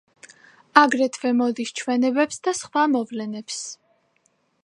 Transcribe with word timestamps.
აგრეთვე 0.81 1.33
მოდის 1.41 1.73
ჩვენებებს 1.81 2.41
და 2.49 2.55
სხვა 2.61 2.85
მოვლენებს. 2.97 3.59